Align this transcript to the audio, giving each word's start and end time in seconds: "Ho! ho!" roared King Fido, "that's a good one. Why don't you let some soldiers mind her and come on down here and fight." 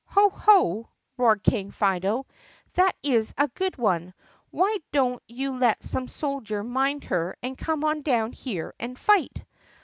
"Ho! 0.07 0.29
ho!" 0.29 0.89
roared 1.15 1.43
King 1.43 1.69
Fido, 1.69 2.25
"that's 2.73 3.35
a 3.37 3.47
good 3.49 3.77
one. 3.77 4.15
Why 4.49 4.77
don't 4.91 5.21
you 5.27 5.55
let 5.59 5.83
some 5.83 6.07
soldiers 6.07 6.65
mind 6.65 7.03
her 7.03 7.35
and 7.43 7.55
come 7.55 7.83
on 7.83 8.01
down 8.01 8.31
here 8.31 8.73
and 8.79 8.97
fight." 8.97 9.45